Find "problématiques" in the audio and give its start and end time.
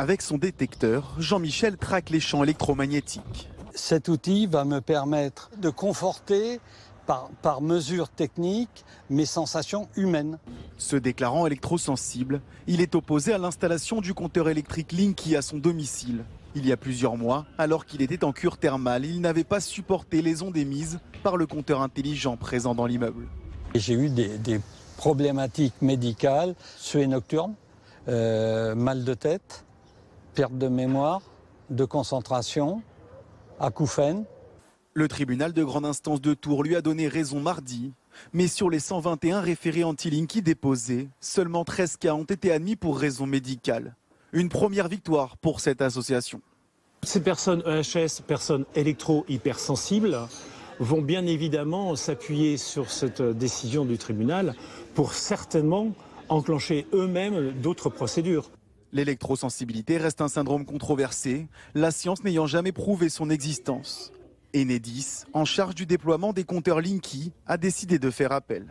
24.96-25.82